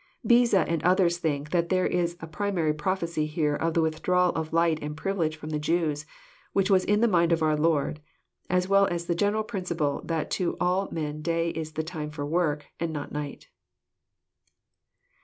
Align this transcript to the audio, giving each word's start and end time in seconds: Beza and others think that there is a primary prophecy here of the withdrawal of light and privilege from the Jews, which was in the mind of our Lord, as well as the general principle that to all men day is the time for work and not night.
Beza 0.25 0.61
and 0.67 0.81
others 0.81 1.19
think 1.19 1.51
that 1.51 1.69
there 1.69 1.85
is 1.85 2.17
a 2.19 2.25
primary 2.25 2.73
prophecy 2.73 3.27
here 3.27 3.53
of 3.55 3.75
the 3.75 3.83
withdrawal 3.83 4.31
of 4.31 4.51
light 4.51 4.81
and 4.81 4.97
privilege 4.97 5.35
from 5.37 5.51
the 5.51 5.59
Jews, 5.59 6.07
which 6.53 6.71
was 6.71 6.83
in 6.83 7.01
the 7.01 7.07
mind 7.07 7.31
of 7.31 7.43
our 7.43 7.55
Lord, 7.55 7.99
as 8.49 8.67
well 8.67 8.87
as 8.87 9.05
the 9.05 9.13
general 9.13 9.43
principle 9.43 10.01
that 10.05 10.31
to 10.31 10.57
all 10.59 10.89
men 10.91 11.21
day 11.21 11.51
is 11.51 11.73
the 11.73 11.83
time 11.83 12.09
for 12.09 12.25
work 12.25 12.65
and 12.79 12.91
not 12.91 13.11
night. 13.11 13.49